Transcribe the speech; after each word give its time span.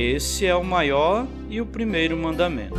Esse 0.00 0.46
é 0.46 0.54
o 0.54 0.62
maior 0.62 1.26
e 1.50 1.60
o 1.60 1.66
primeiro 1.66 2.16
mandamento. 2.16 2.78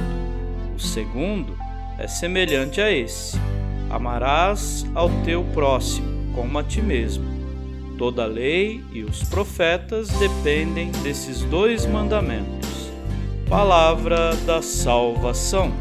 O 0.74 0.80
segundo 0.80 1.54
é 1.98 2.08
semelhante 2.08 2.80
a 2.80 2.90
esse: 2.90 3.38
amarás 3.90 4.86
ao 4.96 5.10
teu 5.26 5.44
próximo 5.54 6.08
como 6.34 6.58
a 6.58 6.64
ti 6.64 6.82
mesmo. 6.82 7.26
Toda 7.98 8.24
a 8.24 8.26
lei 8.26 8.82
e 8.94 9.04
os 9.04 9.22
profetas 9.24 10.08
dependem 10.12 10.92
desses 11.04 11.42
dois 11.42 11.86
mandamentos. 11.86 12.90
Palavra 13.50 14.34
da 14.46 14.62
salvação. 14.62 15.74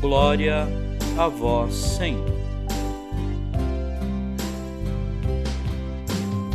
Glória 0.00 0.66
a 1.16 1.28
vós, 1.28 1.74
Senhor. 1.74 2.39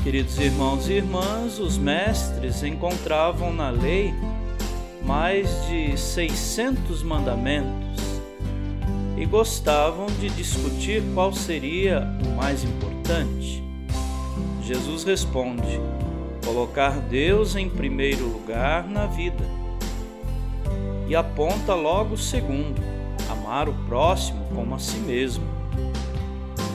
Queridos 0.06 0.38
irmãos 0.38 0.88
e 0.88 0.94
irmãs, 0.94 1.58
os 1.58 1.80
mestres 1.80 2.62
encontravam 2.62 3.52
na 3.52 3.72
lei 3.72 4.14
mais 5.04 5.50
de 5.66 5.98
600 5.98 7.02
mandamentos 7.02 8.00
e 9.18 9.26
gostavam 9.26 10.06
de 10.20 10.30
discutir 10.30 11.02
qual 11.16 11.34
seria 11.34 12.08
o 12.24 12.38
mais 12.38 12.64
importante. 12.64 13.64
Jesus 14.62 15.04
responde: 15.04 15.82
colocar 16.46 17.00
Deus 17.00 17.56
em 17.56 17.68
primeiro 17.68 18.28
lugar 18.28 18.88
na 18.88 19.08
vida. 19.08 19.44
E 21.08 21.16
aponta 21.16 21.74
logo 21.74 22.14
o 22.14 22.18
segundo: 22.18 22.80
amar 23.28 23.68
o 23.68 23.74
próximo 23.88 24.46
como 24.54 24.76
a 24.76 24.78
si 24.78 24.98
mesmo. 24.98 25.44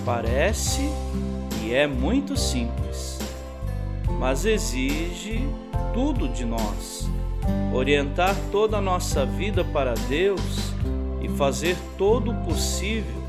Parece 0.04 0.80
e 1.62 1.72
é 1.72 1.86
muito 1.86 2.36
simples 2.36 3.19
mas 4.18 4.44
exige 4.44 5.48
tudo 5.92 6.28
de 6.28 6.44
nós. 6.44 7.08
Orientar 7.72 8.34
toda 8.50 8.78
a 8.78 8.80
nossa 8.80 9.24
vida 9.24 9.64
para 9.64 9.94
Deus 10.08 10.72
e 11.22 11.28
fazer 11.28 11.76
todo 11.96 12.30
o 12.30 12.44
possível 12.44 13.20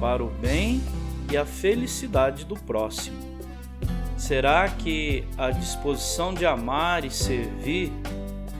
para 0.00 0.22
o 0.22 0.28
bem 0.28 0.82
e 1.30 1.36
a 1.36 1.44
felicidade 1.44 2.44
do 2.44 2.54
próximo. 2.54 3.16
Será 4.16 4.68
que 4.68 5.24
a 5.36 5.50
disposição 5.50 6.32
de 6.32 6.46
amar 6.46 7.04
e 7.04 7.10
servir 7.10 7.92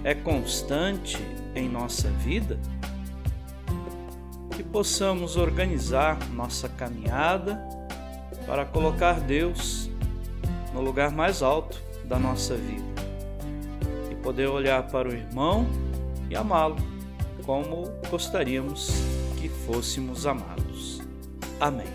é 0.04 0.14
constante 0.14 1.18
em 1.54 1.68
nossa 1.68 2.08
vida? 2.10 2.58
Que 4.54 4.62
possamos 4.62 5.36
organizar 5.36 6.18
nossa 6.30 6.68
caminhada 6.68 7.58
para 8.46 8.64
colocar 8.64 9.20
Deus 9.20 9.85
no 10.76 10.82
lugar 10.82 11.10
mais 11.10 11.42
alto 11.42 11.80
da 12.04 12.18
nossa 12.18 12.54
vida 12.54 12.84
e 14.10 14.14
poder 14.16 14.46
olhar 14.46 14.82
para 14.88 15.08
o 15.08 15.12
irmão 15.12 15.66
e 16.28 16.36
amá-lo 16.36 16.76
como 17.46 17.90
gostaríamos 18.10 18.90
que 19.40 19.48
fôssemos 19.48 20.26
amados. 20.26 21.00
Amém. 21.58 21.86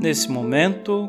Nesse 0.00 0.28
momento, 0.30 1.08